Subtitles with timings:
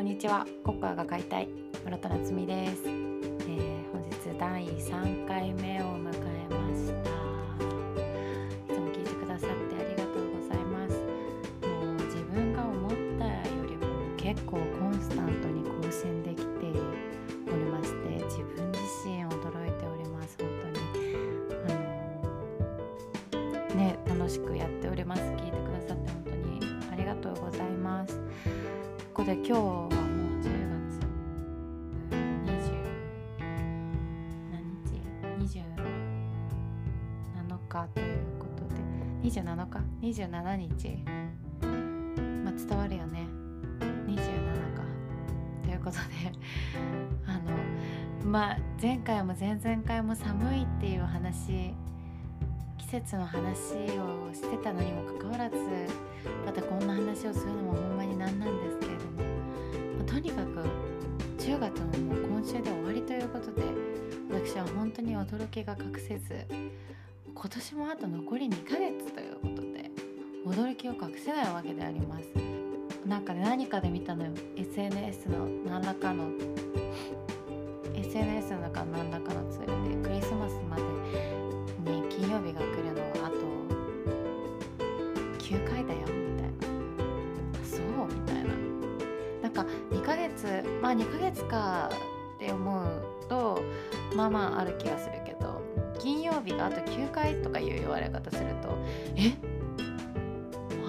[0.00, 0.46] こんにちは。
[0.64, 1.46] コッカーが解体
[1.84, 7.10] 室田夏実です、えー、本日第3回目を迎えました。
[8.72, 10.94] いつも聞いてくださってありがとうございます。
[11.66, 14.56] もう自分が思ったよりも結構
[29.30, 29.94] で今日はもう10
[30.42, 30.98] 月
[32.46, 32.50] 20
[34.50, 34.98] 何日
[35.38, 35.54] ？27
[37.46, 38.74] 日ということで。
[39.22, 39.38] 27
[40.02, 41.04] 日？27日。
[42.42, 43.28] まあ伝わるよね。
[44.08, 44.82] 27か
[45.62, 46.00] ということで。
[47.24, 51.72] あのまあ前回も前々回も寒いっていう話
[52.78, 53.52] 季節の話
[54.00, 55.56] をしてたのにもかかわらず
[56.44, 59.09] またこんな話をするのもほんまになんなんですけれども、
[60.20, 60.68] とにかく
[61.38, 63.62] 10月ももう今週で終わりということで
[64.30, 66.44] 私は本当に驚きが隠せず
[67.34, 69.90] 今年もあと残り2ヶ月ということで
[70.44, 72.26] 驚きを隠せないわけであります。
[73.06, 74.32] なんか、ね、何かで見たのよ。
[74.56, 76.30] SNS の何らかの
[77.94, 79.79] SNS の中何らかのツール。
[90.10, 91.88] ヶ月まあ2ヶ月か
[92.34, 92.86] って思う
[93.28, 93.62] と
[94.16, 95.62] まあまあある気がするけど
[96.00, 98.76] 金曜日があと9回とかいう言われ方すると
[99.14, 99.32] え？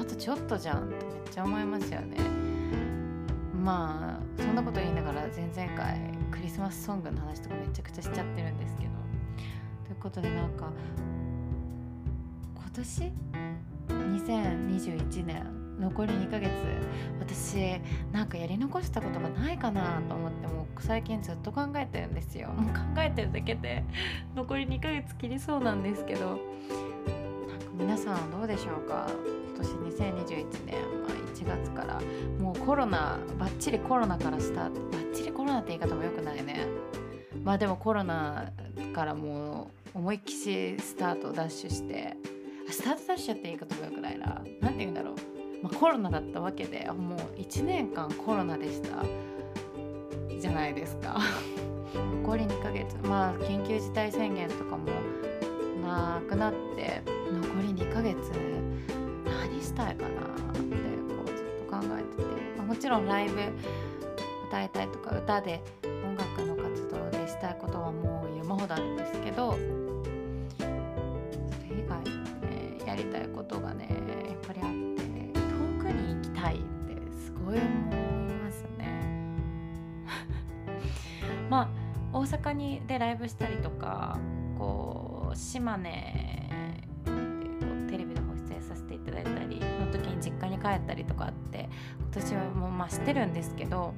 [0.00, 2.16] あとちょっとじゃんってめっちゃ思いますよね。
[3.62, 8.90] まあそんなこと言いながら前々回クリスマスソングの話とかめちゃくちゃしちゃってるんですけど。
[9.84, 10.72] ということでなんか
[12.54, 13.12] 今年
[13.88, 15.59] ？2021年。
[15.80, 16.50] 残り2ヶ月。
[17.18, 17.80] 私
[18.12, 22.48] なんかやり残したことがないかなと思ってもう最近ずっと考えてるんですよ。
[22.48, 23.84] も う考えてるだけで
[24.34, 26.26] 残り2ヶ月切りそうなんですけど。
[26.28, 26.40] なんか
[27.74, 29.06] 皆さんどうでしょうか？
[29.48, 32.00] 今年2021年、まあ、1月から。
[32.42, 34.80] もうコロナばっちりコロナからスタート。
[34.80, 36.66] ばっちりコロナって言い方もよくないね。
[37.42, 38.52] まあでもコロナ
[38.94, 42.16] からもう思いっきしスタートダッシュして。
[42.68, 44.42] スタートダッシュって言い方もよくないな。
[44.60, 45.14] 何て言うんだろう、
[45.62, 49.04] まあ、コロナだったわけでもう1年間コロナでした。
[50.40, 51.18] じゃないですか。
[52.22, 52.96] 残り2ヶ月。
[53.06, 54.86] まあ緊急事態宣言とかも
[55.82, 58.16] なくなって残り2ヶ月
[59.24, 60.76] 何したいかなって
[61.08, 63.40] こうずっと考えてて、まあ、もちろんライブ
[64.48, 69.58] 歌いたいとか歌で音楽の活動でしたいことはもう山ほどあるんですけど
[77.58, 79.02] 思いますね。
[81.50, 81.68] まあ
[82.12, 84.18] 大阪にでライブしたりとか
[84.58, 86.48] こう島根
[87.88, 91.68] テレビの方出演させていただいたりの時に実家に帰ったりとかあって
[91.98, 93.94] 今年はもうまあ知ってるんですけど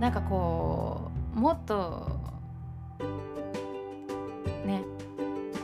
[0.00, 2.08] なんかこうもっと
[4.66, 4.82] ね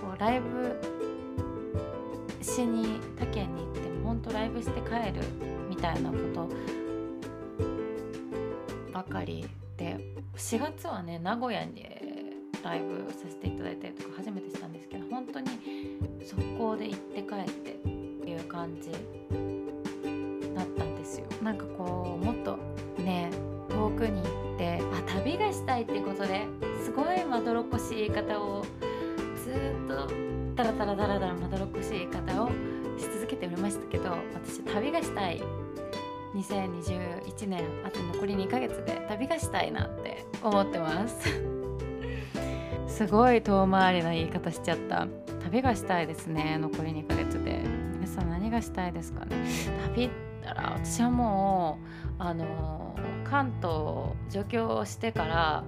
[0.01, 0.81] こうライブ
[2.41, 5.23] しに他県に行っても本当ライブして帰る
[5.81, 6.49] たいなこと
[8.93, 9.99] ばかりで
[10.37, 11.87] 4月はね名古屋に
[12.65, 15.49] ライブさせていただいたりとか初めてしたんですけど本当に
[16.25, 18.97] 速攻で行って帰ってっていう感じだ
[20.65, 21.27] ったんですよ。
[21.43, 22.59] なんかこうもっと
[22.99, 23.31] ね
[23.69, 26.47] 遠くに行ってあ旅がしたいってことで
[26.85, 28.65] すごいまどろっこしい言い方を
[29.45, 30.09] ずっと
[30.57, 32.49] タラタラタラタラまどろっこしい言い方を
[32.99, 35.41] し続けておりましたけど私旅がしたい
[36.35, 41.43] 2021年あと残り2ヶ月で旅がしたいなって思ってます。
[42.87, 45.07] すごい遠回りな言い方しちゃった。
[45.45, 47.63] 旅がしたいですね残り2ヶ月で。
[47.95, 49.37] 皆さん何がしたいですかね。
[49.95, 50.11] 旅っ
[50.49, 51.79] たら私はも
[52.19, 55.65] うあの関東上京してから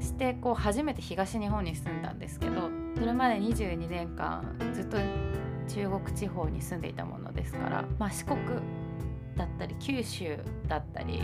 [0.00, 4.96] してこう初めて東日本に住んだんですけどそれまで22年間ずっと
[5.68, 8.38] 中国地方に住んでいたものですから、まあ、四国
[9.38, 10.36] だったり九州
[10.66, 11.22] だったり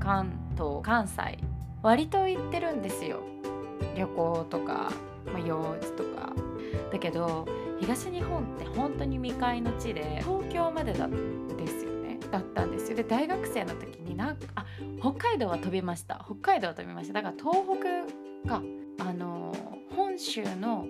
[0.00, 1.38] 関東関西
[1.82, 3.20] 割と行ってるんですよ。
[3.96, 4.92] 旅行とか、
[5.26, 6.32] まあ、用事とか。
[6.92, 7.46] だけど
[7.80, 12.18] 東日本って本当に未開の地で東京までだったんですよね。
[12.30, 12.96] だったんですよ。
[12.96, 14.66] で大学生の時になんかあ
[15.00, 16.24] 北海道は飛びました。
[16.26, 17.12] 北海道は飛びました。
[17.14, 17.64] だから東
[18.44, 18.62] 北か。
[19.02, 19.54] あの
[19.96, 20.86] 本州の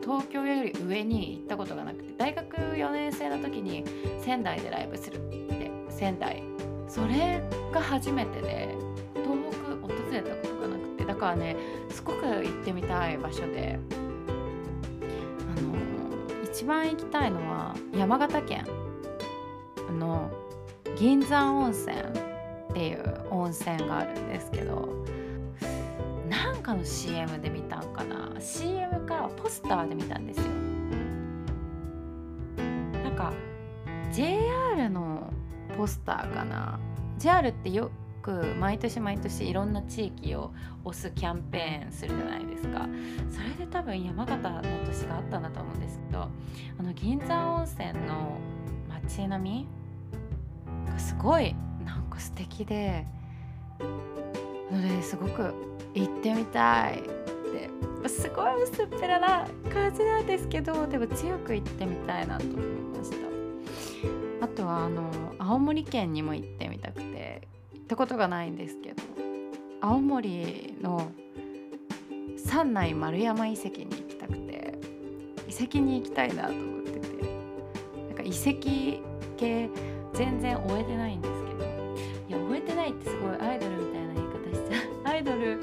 [0.00, 3.84] 東京より上に行ったことがなくて大学4年生の時に
[4.18, 5.20] 仙台でライブする。
[5.98, 6.42] 仙台。
[6.88, 7.42] それ
[7.72, 8.74] が初めてで
[9.14, 11.56] 東北訪れたことがなくてだからね
[11.90, 13.78] すごく行ってみたい場所で。
[15.56, 15.74] あの
[16.44, 18.64] 一番行きたいのは山形県
[19.98, 20.30] の
[20.96, 22.02] 銀山温泉っ
[22.72, 25.04] ていう温泉があるんですけど
[26.28, 28.32] なんかの CM で見たんかな。
[28.40, 30.44] CM かポスターで見たんですよ。
[33.02, 33.32] なんか
[34.12, 34.47] JR
[35.78, 36.80] ポスターかな。
[37.18, 37.90] JR ってよ
[38.20, 40.52] く毎年毎年いろんな地域を
[40.84, 42.88] 推すキャンペーンするじゃないですか。
[43.30, 46.28] それで多分山形の年があったんだと思うんですけど
[46.78, 48.38] あの銀山温泉の
[48.88, 49.66] 街並
[50.84, 51.54] みがすごい
[51.84, 53.06] なんか素敵で
[54.72, 55.54] のですごく
[55.94, 57.18] 行ってみたいって。
[58.08, 62.56] すごい薄っぺらな感じなんですけどでも強く行ってみたいなと思い
[62.98, 64.44] ました。
[64.44, 65.10] あとはあの
[65.48, 69.02] 青森県にも行ってみたくて行ったことがないんですけど
[69.80, 71.10] 青森の
[72.36, 74.78] 三内丸山遺跡に行きたくて
[75.48, 77.08] 遺跡に行きたいなと思ってて
[78.08, 79.02] なんか遺跡
[79.38, 79.70] 系
[80.12, 85.60] 全然終えてないんですけどいや終えてないってすごいアイドルみたいな言い方しちゃう アイドル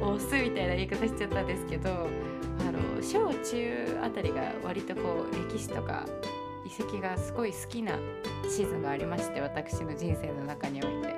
[0.00, 6.06] を押すみたいな言い方しちゃったんですけどあの小中あたりが割とこう歴史とか
[6.64, 7.98] 遺跡がすごい好きな
[8.48, 11.14] シーズンがありまして私の人生の中において。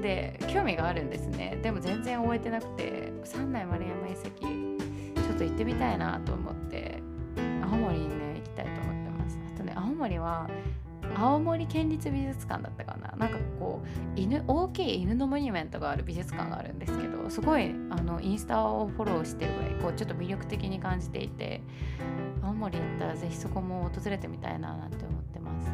[0.00, 1.58] で興味があるんですね。
[1.62, 7.02] でも全然終えてなくて三内丸山遺跡ちょっと行ってみたいなと思って
[7.36, 9.38] 青森にね行きたいと思ってます。
[9.54, 10.48] あとね青森は
[11.14, 13.14] 青森県立美術館だったかな。
[13.18, 21.60] なんかこう犬大きい犬のモニュメントがある美術館があるんですけどすごいあのインスタをフォローしてるぐらいこうちょっと魅力的に感じていて
[22.60, 25.72] 森行ったらぜひそこも訪れてみたいななんて思ってます。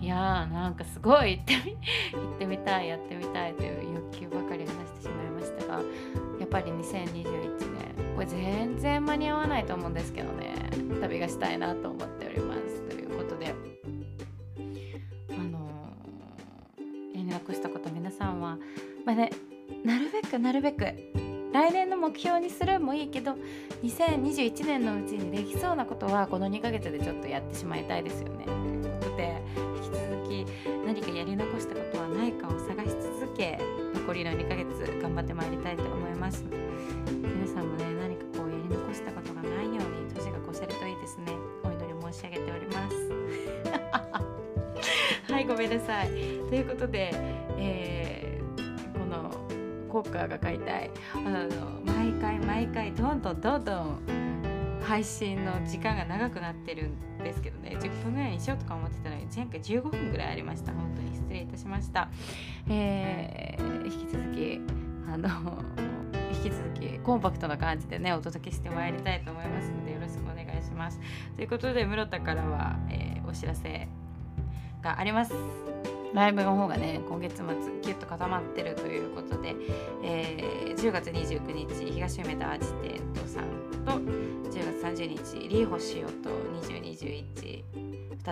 [0.00, 1.76] いやーなんかすごい行ってみ
[2.20, 5.82] 行ってみたいやってみたいという欲求ばかり話してしまいましたが
[6.38, 10.54] やっぱり2021年これ全然間に合わないと思うんですけどね。
[11.00, 13.54] 旅がしたいなと思っておりますということで。
[15.30, 18.58] あのー、連絡したこと皆さんは
[19.04, 19.30] まあね
[19.84, 20.86] なるべくなるべく
[21.54, 23.36] 来年の目標にするもいいけど
[23.84, 28.44] 2021年のうちにできそうなことはこの2ヶ月でちょっとやってしまいたいですよね。
[28.44, 29.40] ということで
[29.76, 30.46] 引き続き
[30.84, 32.90] 何かやり残したことはないかを探し
[33.20, 33.60] 続け
[33.94, 34.66] 残りの2ヶ月
[35.00, 36.42] 頑張ってまいりたいと思います。
[36.42, 41.32] 皆さんもね何かこうやり残したことがないように年が越せるといいですね。
[41.62, 42.96] お祈り申し上げております。
[45.32, 46.08] はいごめんなさい。
[46.08, 46.14] と
[46.56, 47.12] いうことで、
[47.58, 48.03] えー、
[50.04, 50.90] 効果が買いたい。
[51.14, 53.98] あの毎回毎回どんどんどんどん
[54.82, 57.76] 配信の時間が長くなってるんですけどね。
[57.80, 60.72] 10分ぐらいにしようとか思ってたのに前回15分ぐらいありました。
[60.72, 62.08] 本当に失礼いたしました、
[62.68, 64.60] えー、引き続き
[65.12, 65.28] あの
[66.32, 71.00] 引き続きコンパクトな感じでねお届けしてまいりたいと思いますのでよろしくお願いします。
[71.36, 73.88] ということで室田からは、えー、お知らせ
[74.82, 75.73] があります。
[76.14, 77.44] ライブの方がね今月末
[77.82, 79.56] ギュッと固まってるということで、
[80.02, 83.92] えー、10月29日東梅田アーチテントさんと
[84.50, 86.30] 10月30日リーホシオと
[86.68, 87.64] 2021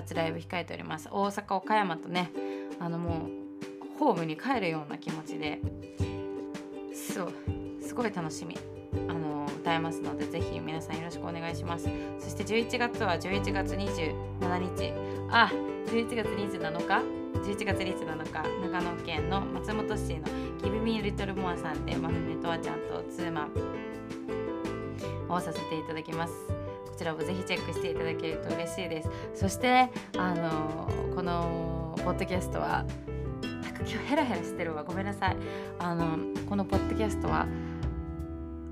[0.01, 1.09] つライブ控えております。
[1.11, 2.31] 大阪岡山とね
[2.79, 5.61] あのもうホームに帰るような気持ちで
[6.95, 7.33] そう
[7.83, 8.57] すごい楽しみ
[9.09, 11.89] あの歌えますのでぜひ皆さんよろしくお願いします。
[12.21, 14.93] そして11月は11月27日。
[15.31, 15.51] あ
[15.87, 17.22] 11月27日？
[17.35, 20.25] 11月27日長野県の松本市の
[20.63, 23.83] ギブミーリトルモアさんでマフネとわちゃんとツーマン。
[25.37, 26.33] をさせていただきます。
[26.87, 29.11] こちらもぜひチェックしていただけると嬉しいです。
[29.35, 32.85] そして、あのこのポッドキャストは
[33.43, 34.85] なんか今日ヘラヘラしてるわ。
[34.85, 35.37] ごめんなさい。
[35.79, 37.47] あのこのポッドキャストは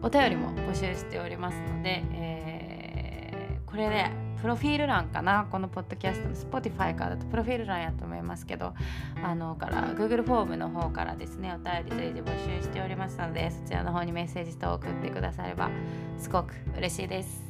[0.02, 4.10] お便りも募集しておりますので、えー、これで
[4.40, 5.46] プロフィール欄かな？
[5.50, 8.74] このポッドキャストの Spotify からだとプロフィール欄やと思いますけど
[9.22, 15.70] あのから Google フォームの方からですねお便り随時募集しておりますのでそちらの方にメッセージと送ってくだされば
[16.18, 17.42] すごく嬉しいです。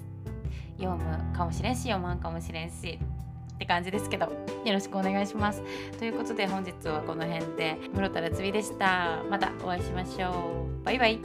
[0.79, 2.99] 読むかもしれんし読まんかもしれんし
[3.55, 4.25] って感じですけど
[4.65, 5.63] よろしくお願いします。
[5.99, 9.23] ということで本日はこの辺で室田つびでした。
[9.31, 10.85] またお会いしましょう。
[10.85, 11.21] バイバイ。